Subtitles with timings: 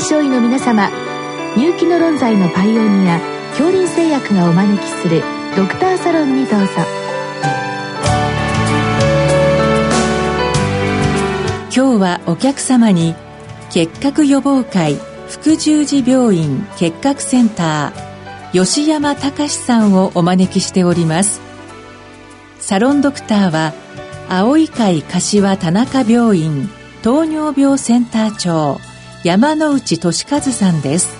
[0.00, 0.88] 臨床医の皆様
[1.58, 5.22] 入気の論剤のパイオニア恐林製薬がお招きする
[5.54, 6.66] ドクターサロンにどうぞ。
[11.64, 13.14] 今日はお客様に
[13.70, 14.96] 結核予防会
[15.28, 21.42] 副十字病院結核センター吉山隆さんをお招きしております。
[22.58, 23.74] サロンドクターは
[24.30, 26.70] 青い会柏田中病院
[27.02, 28.89] 糖尿病センター長。
[29.22, 31.19] 山内俊和さんです。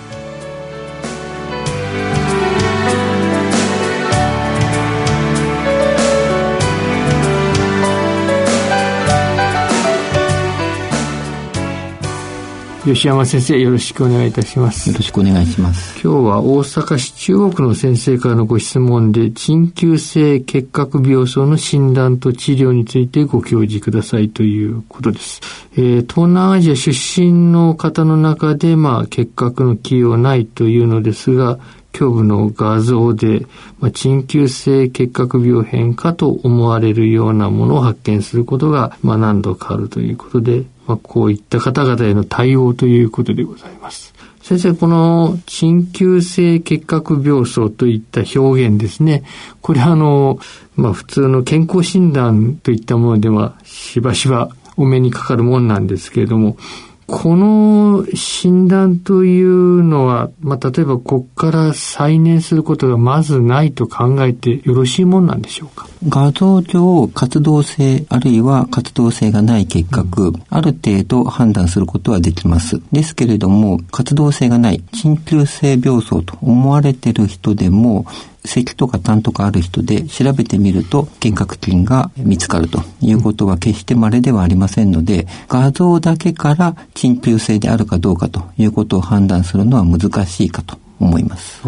[12.83, 14.89] 吉山先生よろしくお願いいたします。
[14.89, 16.01] よろしくお願いします。
[16.01, 25.41] 今日は大阪市中央区の先生からのご質問で鎮急性結核病巣の診断と治療についてご教示くださいということです、
[25.73, 31.59] えー、東南アジア出身の方の中でまあ結核の起用ないというのですが
[31.93, 33.45] 胸部の画像で、
[33.79, 44.13] まあ、鎮急性結核病変かと思われるようなものを発見することが、まあ、何度かあるということで、まあ、こういった方々への対応ということでございます。
[44.41, 49.23] 先生、この鎮急性結核病巣といった表現ですね。
[49.61, 50.39] これはあの、
[50.75, 56.57] まあ普通の健康診断といったものではしばしばお目にかかるもんなんですけれども、
[57.07, 65.87] この診断というのは、まあ、例えばここから再燃することがまずないと考えてよろしいもんなんでしょうか？
[66.07, 72.81] 画像上活動性あるいは活動性がない結核、うん、ある程度判断することはできます。
[72.93, 78.05] ですけれども、活動性がない鎮急性病巣と思われている人でも、
[78.43, 91.61] 咳とか痰とかある人で調べてみると幻覚菌が見つかるということは決して稀ではありませんので、画像だけから緊急性であるかどうかということを判断するのは難しいかと思います。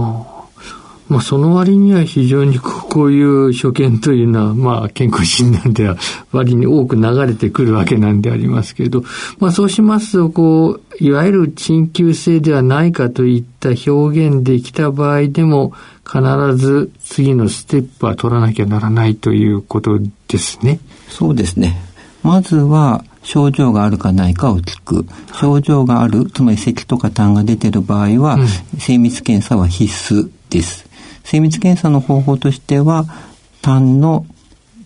[1.10, 5.98] まあ、その割には非常にこういう所見というのは、まあ、健康診断では
[6.32, 9.04] 割に多く流れてくるわけなんでありますけれど、
[9.38, 15.74] まあ、そうしますと、こう、いわゆる鎮急性ではないかといった表現できた場合でも、
[16.06, 16.22] 必
[16.56, 20.80] ず次のステップは取らなきゃならないということですね。
[21.10, 21.82] そうですね。
[22.24, 25.06] まずは、症状があるかないかを聞く。
[25.40, 28.48] 症状がある、つまり咳とか痰が出ている場合は、うん、
[28.80, 30.86] 精密検査は必須です。
[31.24, 33.06] 精密検査の方法としては、
[33.62, 34.26] 痰の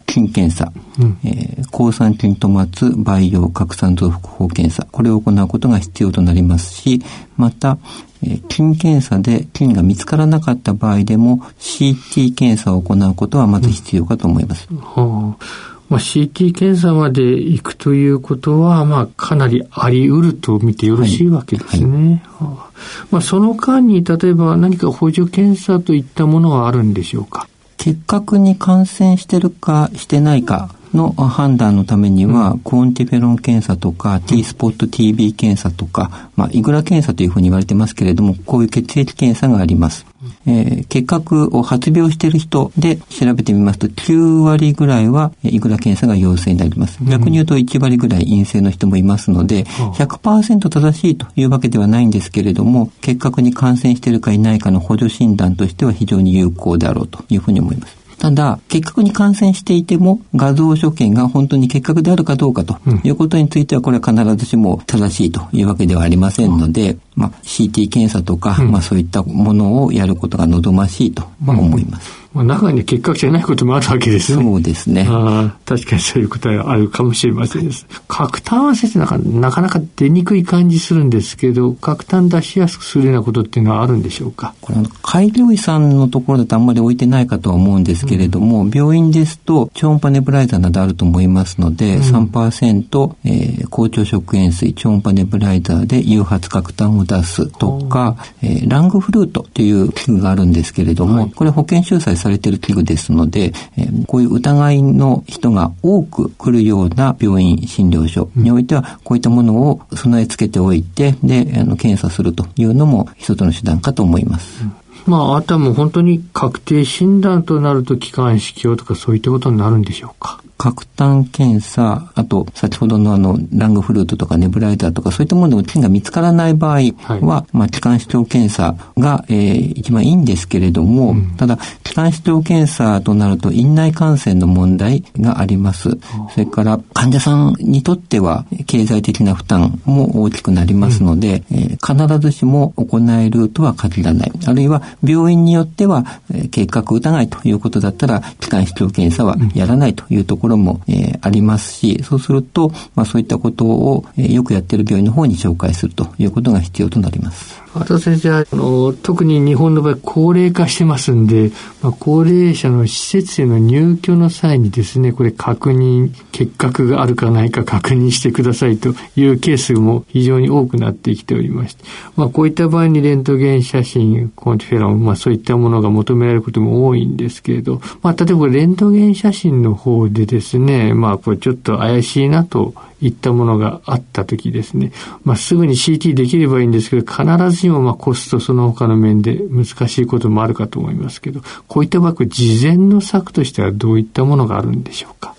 [0.07, 7.01] 菌検査、うん、えー、抗酸菌と末培養拡散増幅法検査、これを行うことが必要となりますし、
[7.35, 7.77] また、
[8.23, 14.67] えー、菌検査で菌が見つからなかった場合でも CT 検査を行うことはまず必要かと思います。
[14.71, 14.77] うん。
[14.77, 15.77] はあ。
[15.89, 22.23] まあ、CT 検査まで行くということは、まあ、かなりあり得ると見てよろしいわけですね。
[22.39, 27.47] はいはい、まあ、その間に、例えば何か補助検査といったものはあるんでしょうか？
[27.87, 40.05] 結核に感染してるかしてないかの判断のためには、うん、コーンティフェロン検査とか、T スポット TB 検査とか、まあ、イグラ検査というふうに言われてますけれども、こういう血液検査があります。
[40.47, 46.97] えー、結核を発病している人で調べてみますと、9割ぐらいはイグラ検査が陽性になります。
[47.03, 57.97] 逆に言うと1割ぐらい陰性の人もいますので、100%正しいというわけではないんですけれども、結核に感染しているかいないかの補助診断としては非常に有効であろうというふうに思います。
[58.17, 72.27] ただ、結核に感染していても、画像所見が本当に結核であるかどうかということについては、これは必ずしも正しいというわけではありませんので、まあ、CT 検査とか、まあ、そういったものをやることが望ましいと、まあ、思います。
[72.33, 74.43] まあ、中に結核じゃないこともあるわけですね。
[74.43, 75.07] そうですね。
[75.09, 77.87] あ確かにそういうことはあるかもしれませんです。
[78.07, 84.53] 核炭は先生なかなかなか出にくい感じするんですけど、核炭出しやすくするようなことっていうのはあるんでしょうか？
[84.61, 114.63] これ、開業医さんのところだとあんまり置いてないかとは思うんですけれども、うん、病院ですと超音波ネブライザーなどあると思いますので、うん、3%、えー、高腸食塩水超音波ネブライザーで誘発核炭を出すとか、えー、ラングフルートという器具があるんですけれども、はい、これ保険収載されている器具ですので、えー、こういう疑いの人が多く来るような病院診療所においては、こういったものを備え付けておいて、で、あの、検査するというのも一つの手段かと思います。
[114.63, 114.73] うん
[115.05, 120.41] まあ、あとはもう本当に確定診断となると気管支鏡とかそういったことになるんでしょうか？
[120.57, 126.87] 核炭検査、あと先ほどのあのラングフルートとかネブライザーとかそういったものでも菌が見つからない場合は、は
[127.17, 135.97] い、まあ気管支長検査が、えー、一番いいんですけれども、うん、ただ気管支長検査となると院内感染の問題があります。
[136.33, 144.31] それから患者さんにとっては経済的な負担も大きくなりますので、うん、えー、必ずしも行えるとは限らない。
[144.47, 157.67] あるいは病院によっては、えー、計画疑いということだったら気管支長検査はやらないというところころも、えー、ありますし、そうすると、まあそういったことを、えー、よくやっている病院の方に紹介するということが必要となります。
[157.79, 161.51] あと先生、あの、特に日本の場合、高齢化してますんで、
[161.81, 171.83] まあ、高齢者の施設への入居の際にですね、これ確認、結核があるかないか 確認してくださいというケースも非常に多くなってきておりまして、
[172.15, 180.93] まあ、こういった場合にレントゲン写真、コンティフェロン、まあ、そういったものが求められることも多いんですけれど、まあ、例えばレントゲン写真の方でですね、ですね。
[180.93, 184.91] まあ、これちょっと怪しいなといったものがあった時ですね、
[185.23, 195.33] まあ、すぐに CT できればいいんですけど、必ずしもまあコストその他の面で難しいこともあるかと思いますけど、こういった場合、事前の策としてはどういったものがあるんでしょうか？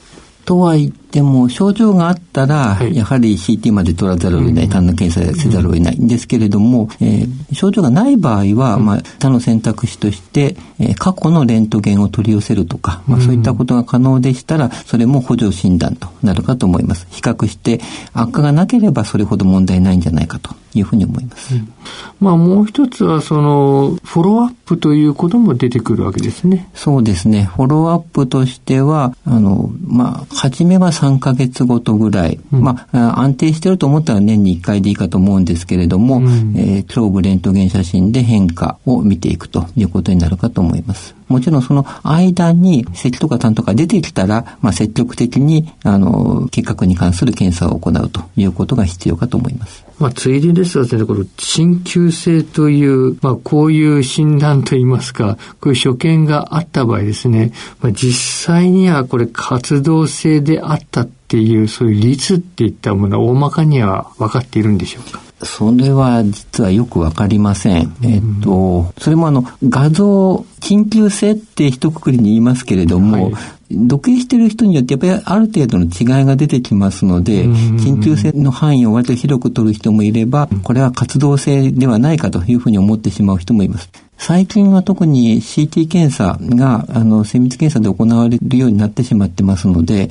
[0.49, 17.07] とは言っても、症状があったら、はい、やはり CT まで取らざるを得ない、単な検査せざるを得ないんですけれども、えー、症状がない場合は、まあ、他の選択肢として、えー、過去のレントゲンを取り寄せるとか、まあ、そういったことが可能でしたら、それも補助診断となるかと思います。
[17.11, 17.83] 比較して、
[18.15, 21.57] 悪化がなければそれほど問題ないんじゃないかというふうに思います。
[21.57, 21.73] うん、
[22.21, 26.69] まあ、もう一つは、その、フォローアップということも出てくるわけですね。
[26.75, 27.45] そうですね。
[27.45, 41.18] フォローアップとしては、あの、まあ、初めは3ヶ月ごとぐらい、うん、まあ、安定してると思ったら年に1回でいいかと思うんですけれども、うん、えー、胸部レントゲン写真で変化を見ていくということになるかと思います。
[41.29, 49.85] もちろんその間に咳とか痰とか出てきたら、まあ、積極的に、あの、結核に関する検査を行うということが必要かと思います。
[49.99, 65.28] まあ、ついでですが先生、この鍼灸性という、まあ、こういう診断といいますか、こういう所見があった場合ですね、まあ、実際にはこれ活動性であったっていう、そういう率っていったものは大まかには分かっているんでしょうか？
[65.43, 67.95] それは実はよくわかりません。
[68.03, 73.35] えっと、それもあの、画像、緊急性って一括りに言いますけれども、はい、
[73.71, 83.91] してる人によってやっぱりある程度の違いが出てきますので、緊急性の範囲を割と広く取る人もいれば、これは活動性ではないかというふうに思ってしまう人もいます。
[84.17, 90.11] 最近は特に CT 検査が、あの、精密検査で行われるようになってしまってますので、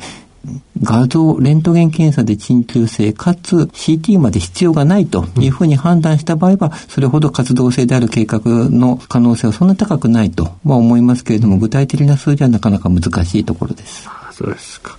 [0.81, 14.07] 画像、レントゲン検査で鎮痛性、かつ CT まで必要がないというふうに判断した場合は、それほど活動性である計画の可能性はそんな高くないとは思いますけれども、具体的な数字はなかなか難しいところです。
[14.31, 14.98] そうですか。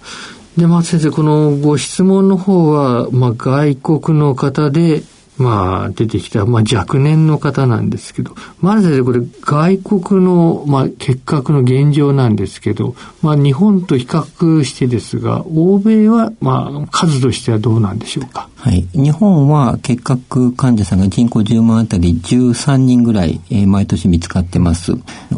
[0.57, 5.03] で、まあ先生、このご質問の方は、まあ外国の方で
[5.39, 18.49] まあ、出てきた、まあ、若年の方なんですけど、まずこれ、外国の、まあ、結核の現状なんですけど、まあ、日本と比較してですが、欧米は、まあ、数としてはどうなんでしょうか？
[18.57, 18.87] はい。
[18.93, 24.93] 日本は結核患者さんが人口10万あたり13人ぐらい、えー、毎年見つかってます。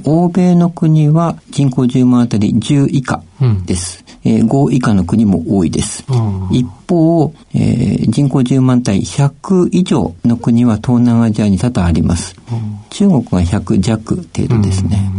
[0.05, 3.23] 欧米の国は人口10万あたり10以下
[3.67, 4.05] です。
[4.25, 6.05] うん、えー、5以下の国も多いです。
[6.09, 12.35] うん、一方、えー、人口10万対100以上の国は東南アジアに多々あります。
[12.51, 15.11] うん、中国が100弱程度ですね。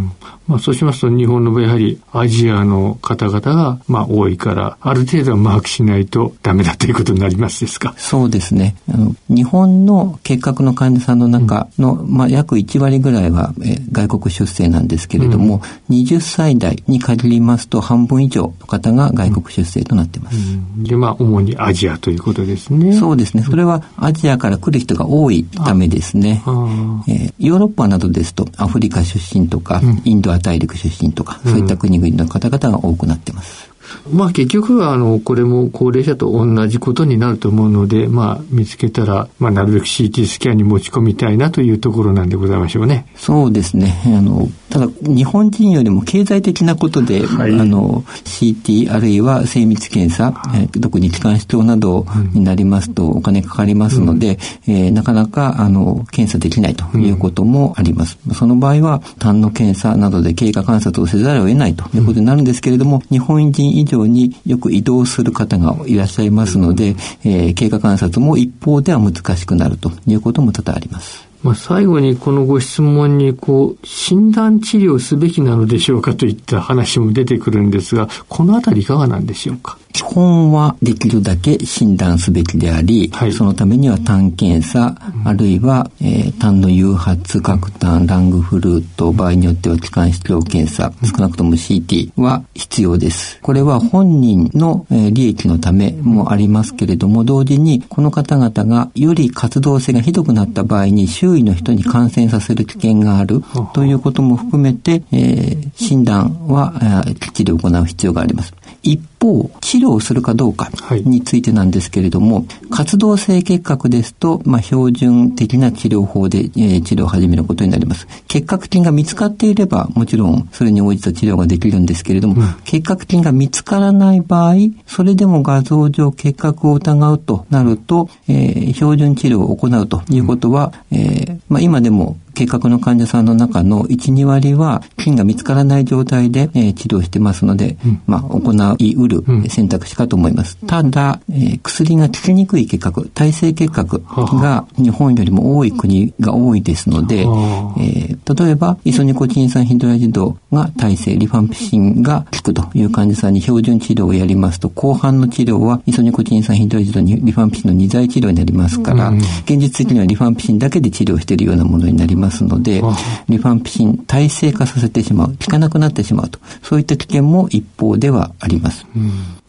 [0.48, 7.94] まあ、そうしますと日本の場合やはりアジアの方々がまあ多いからある程度はマークしないとダメだということになりますですか？
[7.96, 8.76] そうですね。
[8.92, 22.94] あの日本の結核の患者さんの中の、うん、まあ、約1割ぐらいは、え外国出生なんですけれども、うん、20歳代に限りますと半分以上の方が外国出生となっています、うん、でまあ主にアジアということですね。
[22.94, 23.44] そうですね。
[23.44, 33.71] それはアジアから来る人が多いためですね、えー、ヨーロッパなどですとアフリカ出身とか、インドア大陸出身とか、そういった国々の方々が多くなってます。
[34.12, 43.06] まあ結局はあのこれも高齢者と同じことになると思うので、まあ見つけたら、まあなるべく CT スキャンに持ち込みたいなというところなんでございましょうね。
[43.16, 44.02] そうですね。
[44.06, 58.18] あの、ただ日本人よりも経済的なことで、はい、あの CT あるいは精密検査、えー、特に気管支鏡などになりますとお金かかりますので、うん、えー、なかなかあの検査できないということもあります。
[58.28, 71.28] うん、その場合は痰の検査などで経過観察をせざるを得ないということになるんですけれども、日本人以上によく移動する方がいらっしゃいますので、えー、経過観察も一方では難しくなるということも多々あります。
[71.44, 79.80] まあ、最後にこのご質問に、こう、診断治療すべきなのでしょうかといった話も出てくるんですが、このあたりいかがなんでしょうか？
[79.94, 93.40] 基本はできるだけ診断すべきであり、はい、そのためには単検査、うん、あるいは、えー、単の誘発、核炭、ラングフルート、場合によっては気管支量検査、少なくとも CT は必要です。
[93.42, 103.42] これは本人の、えー、利益のためもありますけれども、同時にこの方々がより活動性がひどくなった場合に周囲の人に感染させる危険がある
[103.74, 106.74] ということも含めて、えー、診断は、
[107.08, 108.54] えー、きっちり行う必要があります。
[108.84, 110.72] 一方、治療するかどうか
[111.06, 118.08] についてなんですけれども、はい、活動性結核ですと、まあ、標準的な治療法で、えー、治療を始めることになります。
[118.28, 124.56] 結核菌が見つかっていれば、もちろんそれに応じた治療ができるんですけれども、うん、結核菌が見つからない場合、
[124.88, 140.58] それでも画像上結核を疑うとなると、えー、標準治療を行うということは、うん、えー、まあ、今でも計画の患者さんの中の1、2割は菌が見つからない状態で、えー、治療してますので、うん、まあ、行いうる選択肢かと思います。
[140.62, 144.02] うん、ただ、えー、薬が効きにくい結核、耐性結核
[144.40, 162.82] が日本よりも多い国が多いですので、えー、例えば、イソニコチン酸ヒドラジドが耐性、リファンピシンが効くという患者さんに標準治療をやりますと、後半の治療はイソニコチン酸ヒドラジドにリファンピシンの2剤治療になりますから、うん、現実的にはリファンピシンだけで治療しているようなものになりますので、
[163.30, 168.86] リファンピシン耐性化させてしまう、効かなくなってしまうと、そういった危険も一方ではあります。
[168.96, 169.01] うん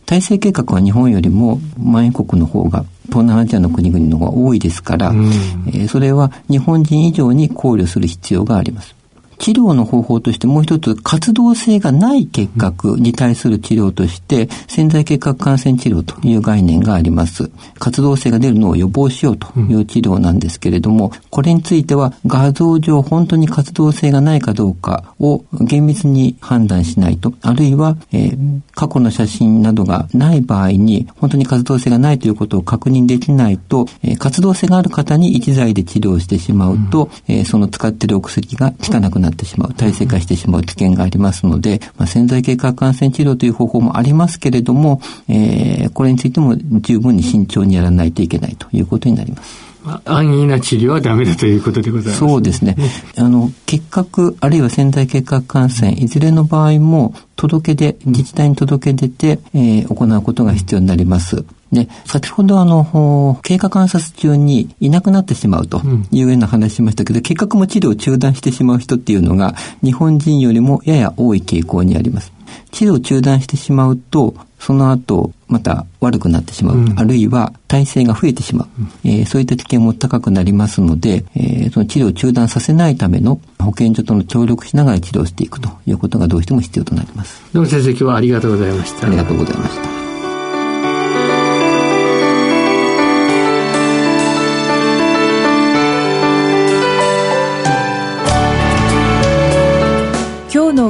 [0.06, 5.26] 体制計画は日本よりも万円国の方が東南アジアの国々の方が多いですから、うん、
[5.68, 8.94] えー、それは日本人以上に考慮する必要があります。
[9.42, 17.50] 治療の方法としてもう一つ活動性がない結核に対する治療として潜在結核感染治療という概念があります。
[17.80, 49.72] 活動性が出るのを予防しようという治療なんですけれども、これについては画像上本当に活動性がないかどうかを厳密に判断しないと、あるいは、えー、過去の写真などがない場合に本当に活動性がないということを確認できないと、えー、活動性がある方に一剤で治療してしまうと、えー、その使っているお薬が効かなくなってしまう、体制化してしまう危険がありますので、まあ、潜在結核感染治療という方法もありますけれども、えー、これについても十分に慎重にやらないといけないということになります。
[50.04, 52.76] 安易な治療はダメだということでございます、ね、そうですね。
[53.16, 61.44] あの、結核、あるいは潜在結核感染、いずれの場合も、届け出、自治体に届け出て、えー、行うことが必要になります。
[61.72, 72.32] で、先ほどあの、経過観察中にいなくなってしまうというような話しましたけど、うん、結核も治療を中断してしまう人っていうのが、日本人よりもやや多い傾向にあります。
[72.72, 76.76] 治療を中断してしまうと、その後、また悪くなってしまう。
[76.76, 78.68] うん、あるいは、体制が増えてしまう。
[79.04, 87.42] うん、えー、そういった危険も高くなりますので、えー、その治療を中断させないための保健所との協力しながら治療していくということがどうしても必要となります。
[87.54, 89.06] どうも先生、今日はありがとうございました。
[89.06, 90.01] ありがとうございました。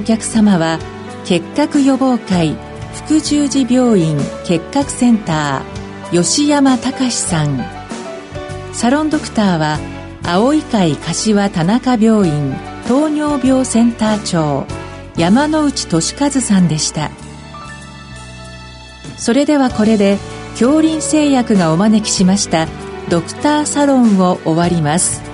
[0.03, 0.81] お客様は
[1.25, 2.57] 結核予防会
[2.93, 7.65] 福十字病院結核センター吉山隆さん。
[8.73, 9.79] サロンドクターは
[10.25, 12.53] 青い会柏田中病院
[12.89, 14.67] 糖尿病センター長
[15.17, 17.13] 山内俊和さんでした。
[19.17, 20.19] それではこれで
[20.55, 22.67] 恐林製薬がお招きしました
[23.09, 25.32] ドクターサロンを終わります。